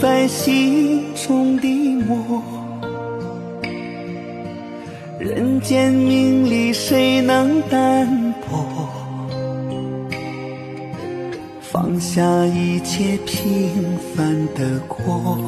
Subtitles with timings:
[0.00, 1.66] 在心中的
[2.06, 2.42] 墨。
[5.18, 8.88] 人间名利谁能淡泊？
[11.60, 15.38] 放下一切平凡的过。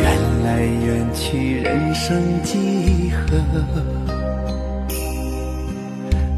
[0.00, 3.36] 缘来缘去，人生几何？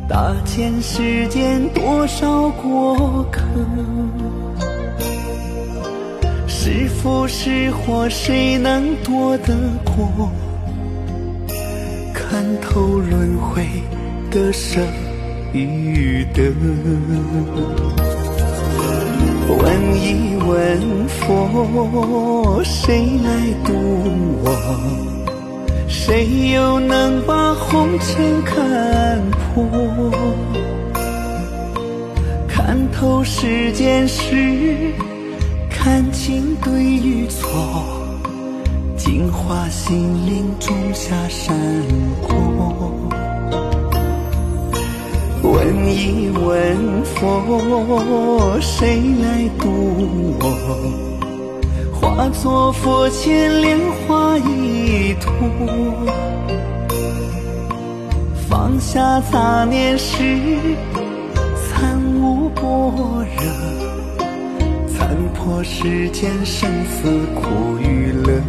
[0.08, 3.42] 大千世间多少过客，
[6.70, 10.30] 是福是祸，谁能躲得过？
[12.12, 13.66] 看透轮回
[14.30, 14.86] 的生
[15.55, 16.52] 与得，
[19.48, 23.30] 问一问佛，谁来
[23.64, 23.72] 渡
[24.44, 24.53] 我？
[25.88, 29.64] 谁又能把红尘看破？
[32.47, 34.92] 看透世间事，
[35.80, 37.48] 看清对与错，
[38.96, 41.56] 净化心灵，种下善
[42.20, 42.28] 果。
[45.40, 49.68] 问一问佛，谁来渡
[50.40, 50.44] 我？
[51.94, 55.32] 化作佛前莲花一朵，
[58.50, 60.16] 放下杂念时，
[61.70, 62.62] 参悟般
[63.36, 63.88] 若，
[65.18, 68.40] 参破世间生死苦与乐。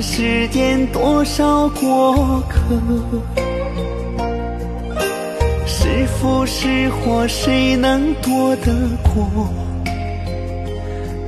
[0.00, 2.58] 世间多少过客？
[5.66, 8.72] 是福是祸，谁能躲得
[9.02, 9.48] 过？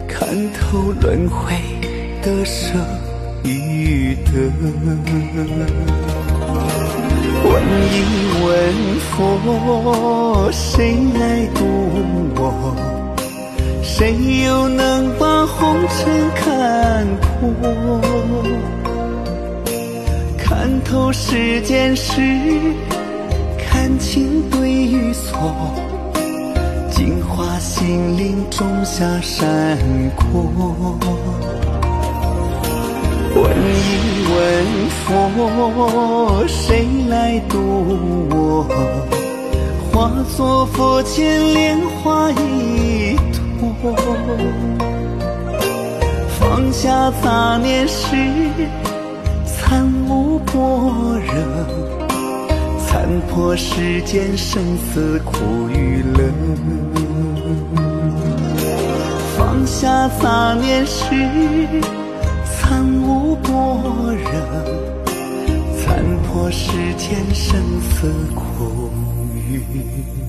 [0.08, 1.54] 看透轮回
[2.22, 2.74] 的舍
[3.44, 4.30] 与得。
[7.42, 7.52] 问
[7.92, 7.94] 一
[8.44, 8.48] 问
[9.10, 11.58] 佛，谁来渡
[12.36, 12.89] 我？
[14.00, 14.16] 谁
[14.46, 18.00] 又能把红尘看破？
[20.38, 22.22] 看透世间事，
[23.58, 25.52] 看清对与错，
[26.90, 29.76] 净化心灵，种下善
[30.16, 30.24] 果。
[33.34, 34.40] 问一问
[35.04, 37.58] 佛，谁来渡
[38.30, 38.64] 我？
[39.92, 42.89] 化作佛前莲花一朵。
[46.38, 48.14] 放下杂念时，
[49.46, 50.54] 参悟般
[51.18, 51.32] 若，
[52.86, 56.30] 参破世间生死苦与乐。
[59.38, 61.06] 放下杂念时，
[62.44, 63.50] 参悟般
[64.14, 64.30] 若，
[65.82, 68.90] 参破世间生死苦
[69.48, 70.19] 与。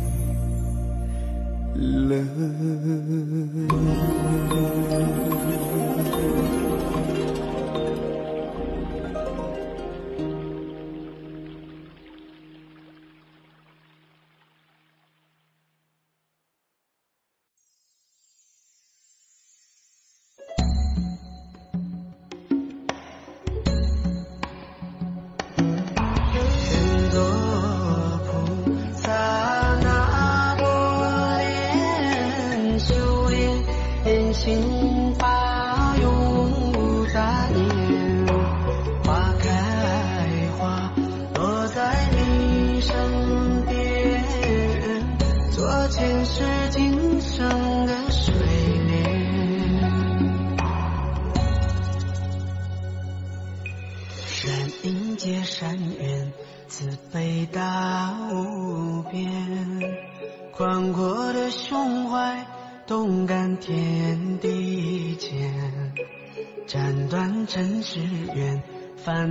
[2.12, 2.42] 了。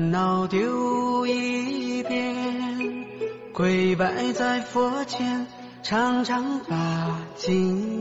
[0.01, 3.05] 烦恼丢一边，
[3.53, 5.47] 跪拜在佛前，
[5.83, 8.00] 常常把经。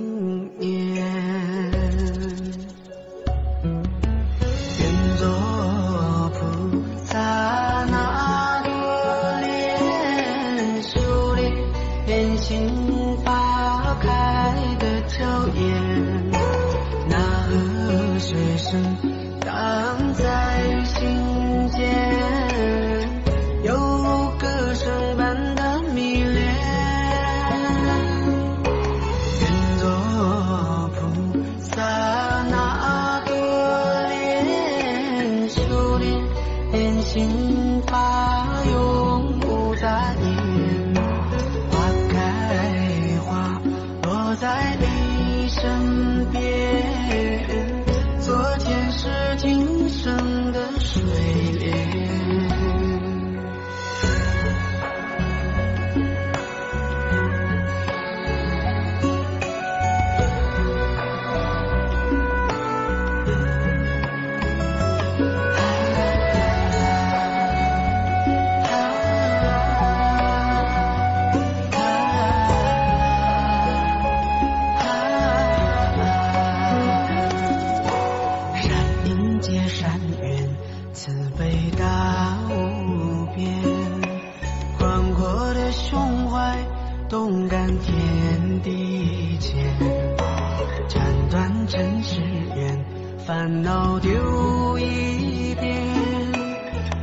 [93.29, 95.87] 烦恼丢一边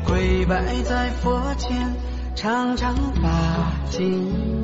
[0.05, 1.95] 跪拜在佛前
[2.35, 4.56] 常常把经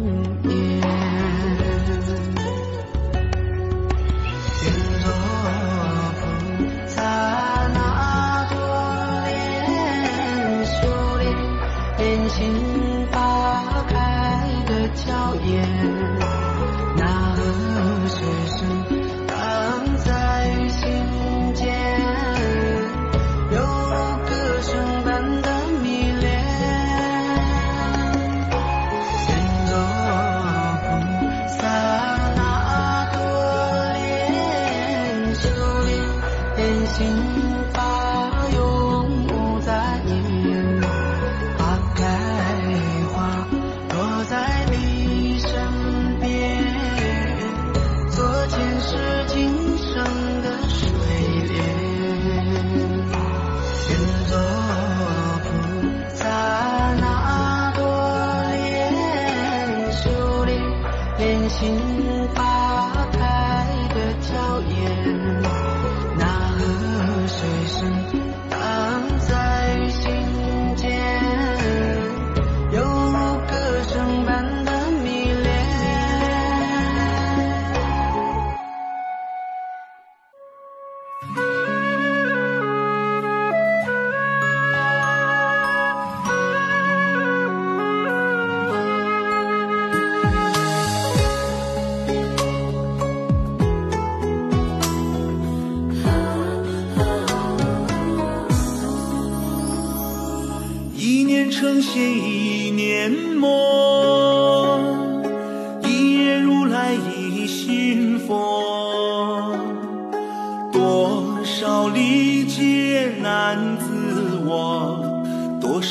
[61.62, 62.11] Nothing.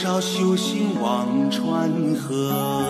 [0.01, 2.83] 少修行望川河？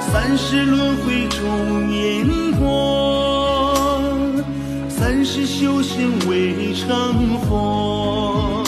[0.00, 4.02] 三世轮回种因果，
[4.88, 8.64] 三世修行未成佛，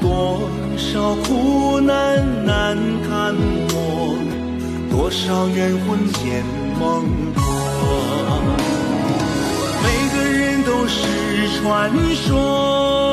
[0.00, 0.48] 多
[0.78, 2.74] 少苦难难
[3.06, 3.36] 堪
[3.68, 4.14] 破，
[4.90, 6.42] 多少冤魂见
[6.80, 7.44] 梦婆。
[9.82, 13.09] 每个人都是传说。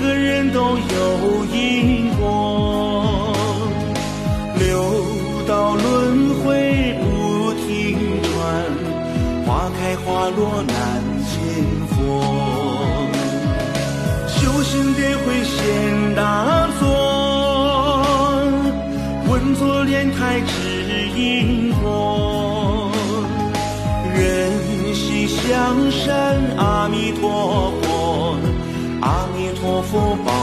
[0.00, 3.32] 个人都有因果，
[4.58, 4.64] 六
[5.46, 7.66] 道轮回不停
[8.22, 8.32] 转，
[9.46, 10.74] 花开花落难
[11.26, 11.34] 见
[11.90, 11.94] 佛。
[14.28, 16.84] 修行便会显大作，
[19.28, 20.50] 稳坐莲台知
[21.16, 22.90] 因果。
[24.14, 24.14] 人
[24.94, 27.85] 心向善，阿弥陀佛。
[29.68, 30.35] 我佛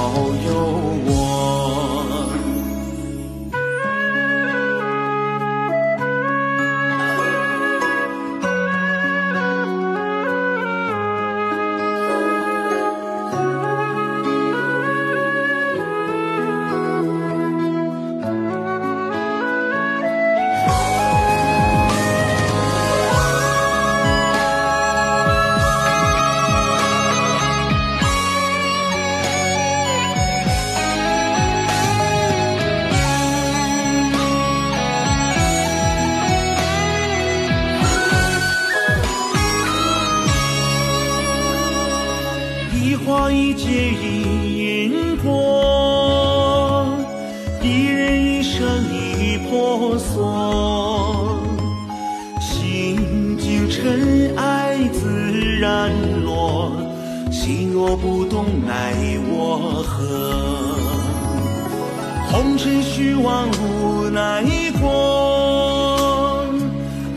[62.64, 64.42] 尘虚妄无奈
[64.80, 66.46] 过，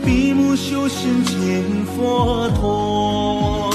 [0.03, 1.63] 闭目修行见
[1.95, 3.71] 佛陀。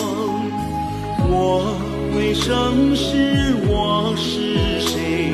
[1.31, 1.75] 我
[2.15, 5.33] 为生是我是谁？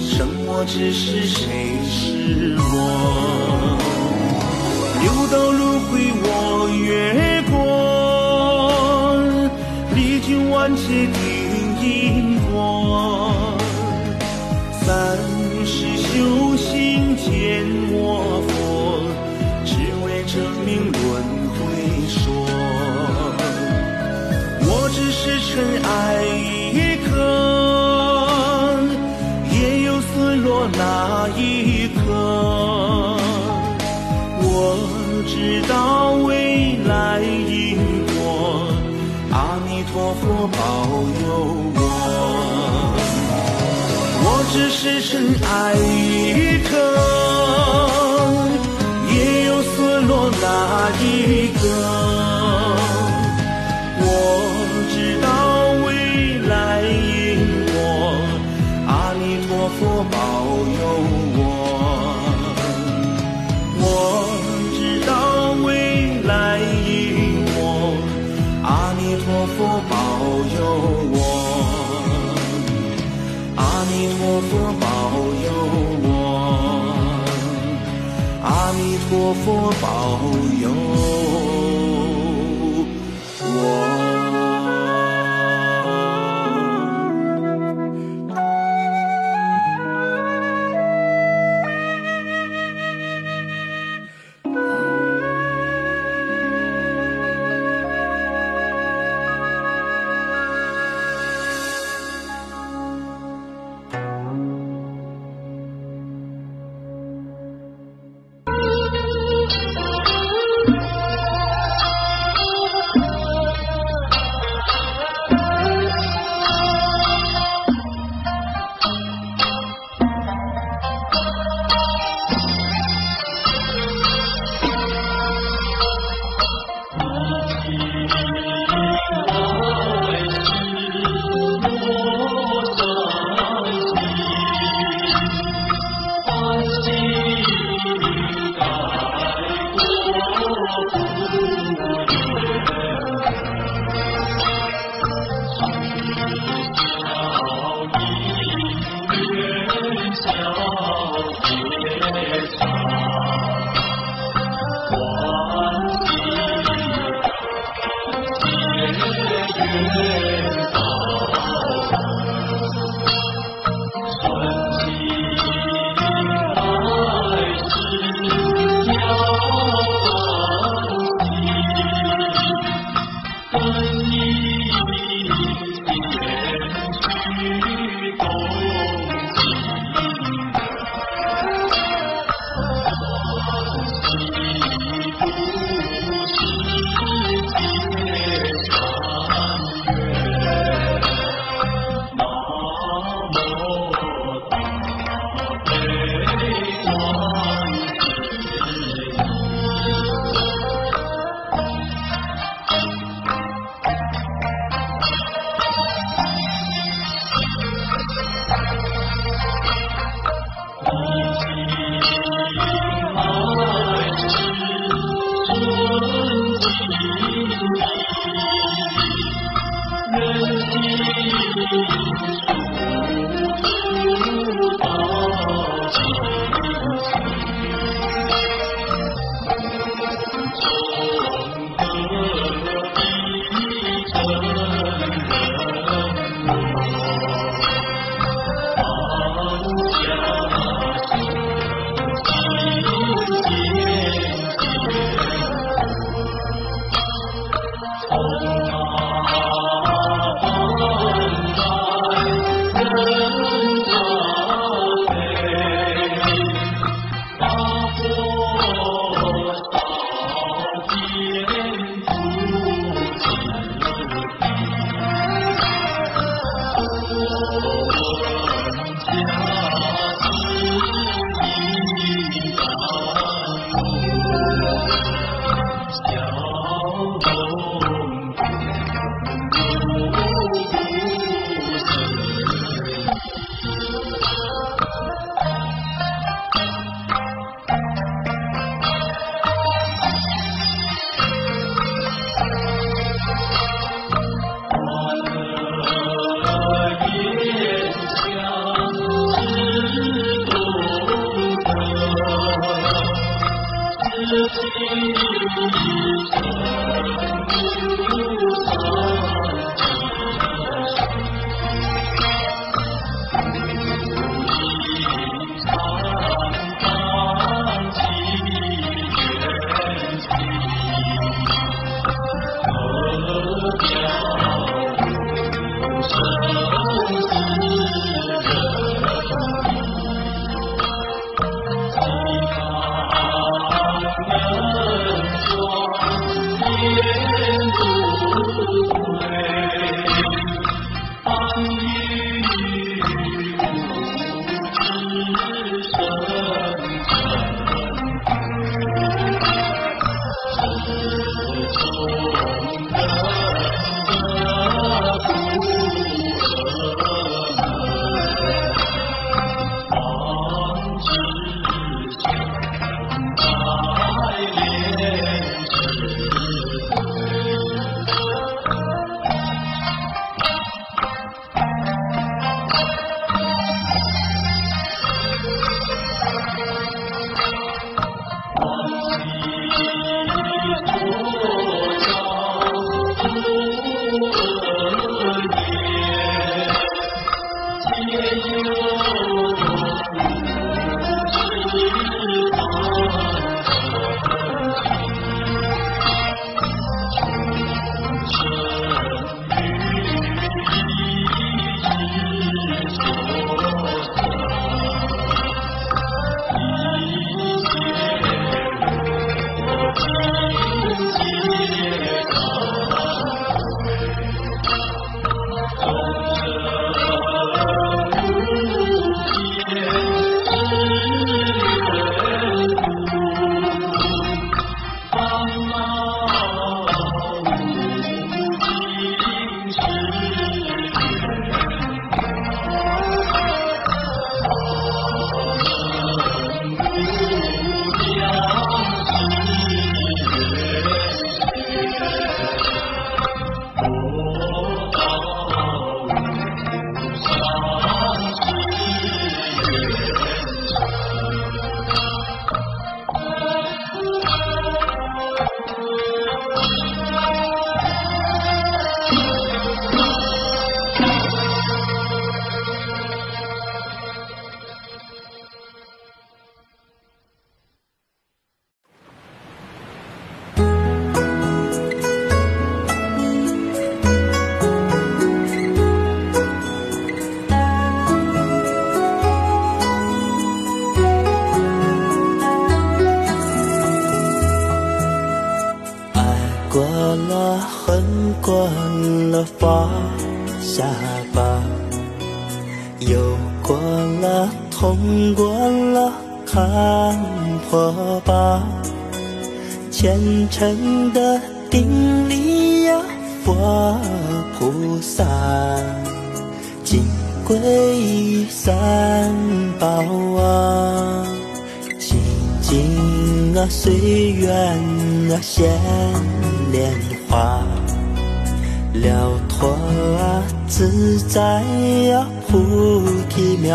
[0.00, 1.44] 生我只是谁？
[1.84, 3.76] 是我？
[5.02, 7.54] 六道轮回我越过，
[9.94, 11.20] 历经万劫定
[11.82, 12.25] 因
[17.26, 17.34] 见
[17.90, 18.50] 我佛，
[19.64, 21.02] 只为证明轮
[21.56, 21.58] 回
[22.08, 22.16] 说。
[24.62, 25.52] 我只是尘
[25.82, 25.90] 埃
[26.72, 27.10] 一颗，
[29.50, 30.14] 也有损
[30.44, 30.80] 落那
[31.36, 31.40] 一
[31.88, 31.98] 刻。
[34.38, 34.48] 我
[35.26, 35.34] 知
[35.68, 35.74] 道
[36.28, 37.76] 未来因
[38.14, 38.16] 果，
[39.32, 40.56] 阿弥陀佛保
[41.26, 41.26] 佑
[41.74, 41.80] 我。
[44.28, 45.10] 我只是尘
[45.42, 46.15] 埃一
[74.40, 74.86] 佛保
[75.44, 75.46] 佑
[76.02, 76.10] 我，
[78.42, 79.44] 阿弥陀佛
[79.80, 79.84] 保
[80.60, 81.05] 佑。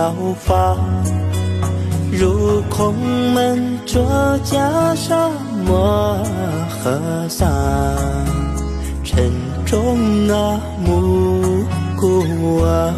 [0.01, 0.75] 提妙法，
[2.11, 2.95] 入空
[3.33, 4.57] 门着袈
[4.95, 5.29] 裟。
[5.63, 6.17] 摩
[6.83, 7.45] 诃萨，
[9.03, 9.31] 晨
[9.63, 11.63] 钟啊，暮
[11.95, 12.91] 鼓啊，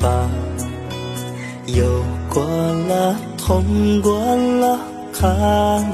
[0.00, 0.28] 吧，
[1.66, 1.84] 有
[2.28, 4.78] 过了，痛过了，
[5.12, 5.84] 看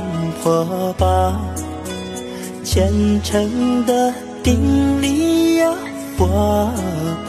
[0.43, 1.41] 破吧。
[2.65, 2.93] 虔
[3.23, 5.71] 诚的顶礼呀，
[6.17, 6.71] 佛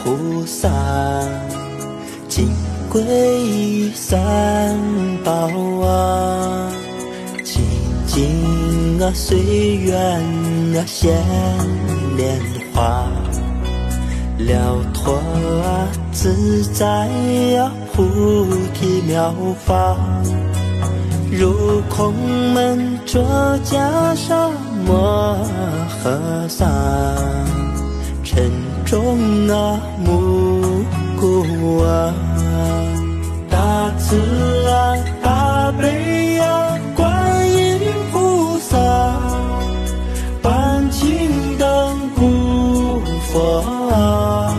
[0.02, 0.68] 菩萨，
[2.28, 2.48] 金
[2.90, 4.78] 桂三
[5.24, 5.32] 宝
[5.82, 6.70] 啊，
[7.42, 7.62] 清
[8.06, 9.96] 净啊，随缘
[10.76, 11.16] 啊，现
[12.16, 12.38] 莲
[12.74, 13.19] 花。
[14.46, 16.86] 了脱啊，自在
[17.58, 18.04] 啊，菩
[18.74, 19.96] 提妙法，
[21.30, 22.14] 入空
[22.54, 23.20] 门着
[23.64, 23.78] 袈
[24.16, 24.50] 裟。
[24.86, 25.36] 摩
[26.02, 26.66] 诃萨，
[28.24, 28.50] 沉
[28.84, 30.82] 重啊，暮
[31.20, 32.12] 鼓啊，
[33.50, 34.16] 大慈
[34.66, 37.78] 啊，大悲啊，观音
[38.10, 38.78] 菩萨，
[43.38, 44.49] 啊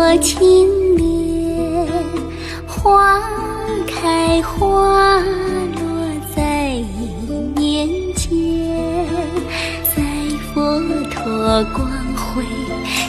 [0.00, 1.84] 我今年
[2.68, 3.20] 花
[3.84, 5.82] 开花落
[6.36, 8.24] 在一念间，
[9.96, 10.00] 在
[10.54, 10.80] 佛
[11.10, 12.44] 陀光辉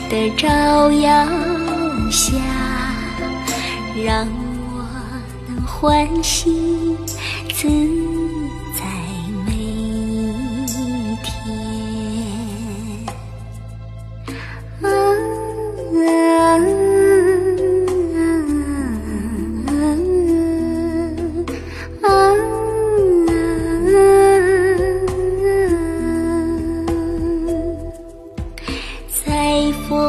[0.09, 1.27] 的照耀
[2.09, 2.31] 下，
[4.03, 4.27] 让
[4.73, 4.83] 我
[5.47, 6.97] 能欢喜。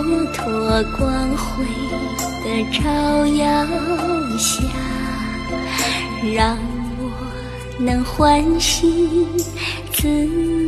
[0.03, 1.65] 佛陀光辉
[2.43, 2.81] 的照
[3.27, 3.67] 耀
[4.39, 4.63] 下，
[6.35, 6.57] 让
[6.99, 7.03] 我
[7.79, 9.27] 能欢喜
[9.93, 10.60] 自。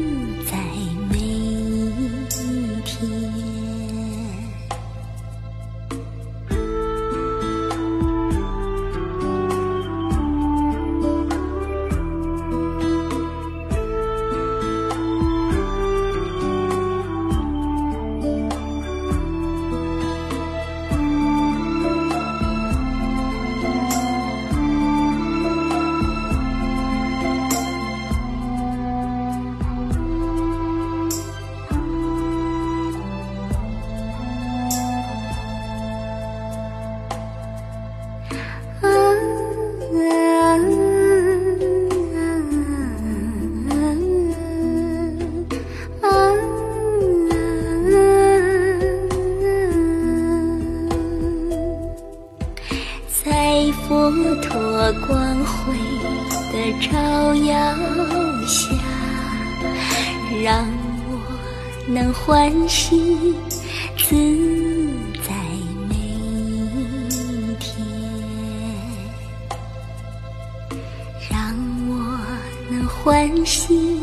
[55.06, 55.74] 光辉
[56.52, 57.54] 的照耀
[58.46, 58.76] 下
[60.42, 60.66] 让
[61.08, 61.10] 我
[61.88, 63.34] 能欢喜
[63.96, 64.14] 自
[65.26, 65.34] 在
[65.88, 67.86] 每一天
[71.30, 71.54] 让
[71.88, 71.92] 我
[72.70, 74.01] 能欢喜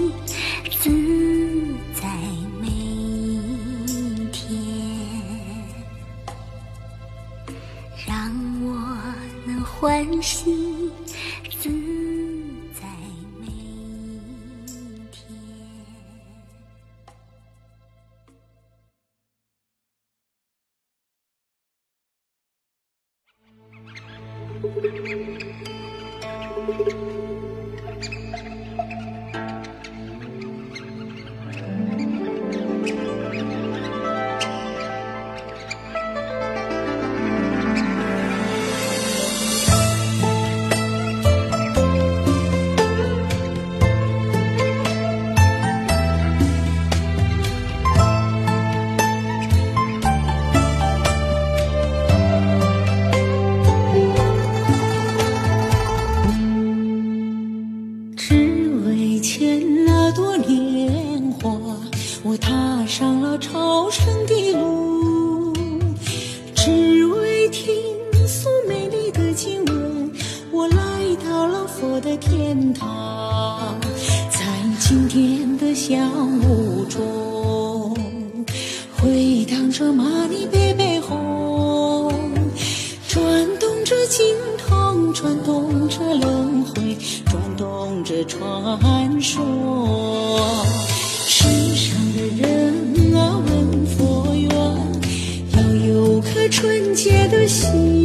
[96.59, 97.98] 纯洁的心。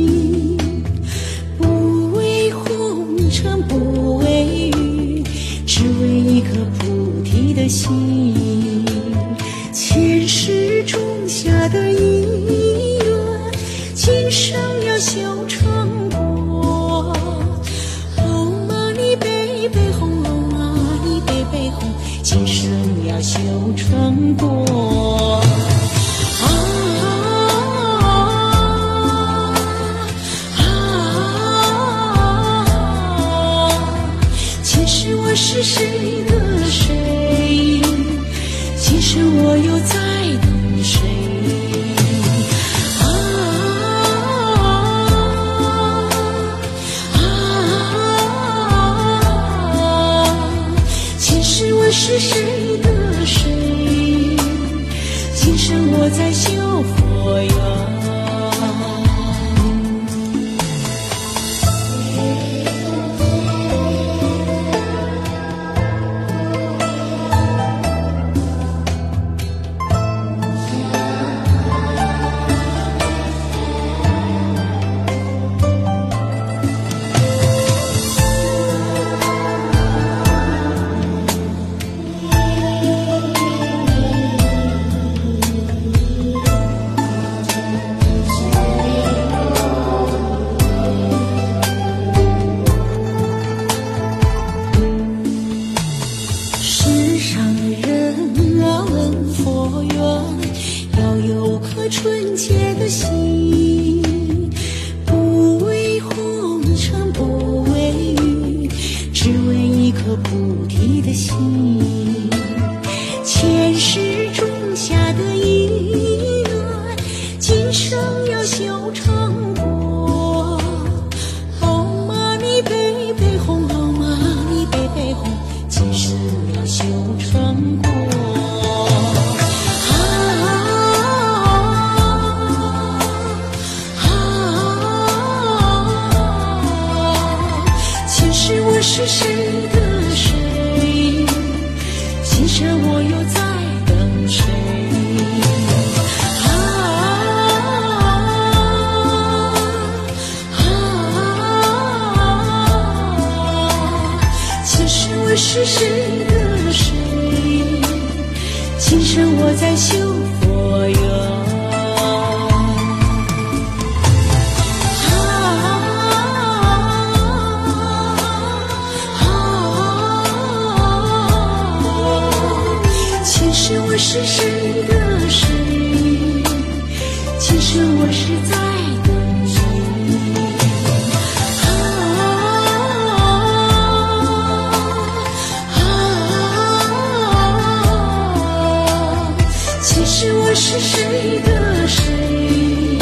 [190.78, 192.98] 谁的谁？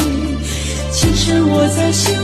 [0.90, 2.21] 今生我在修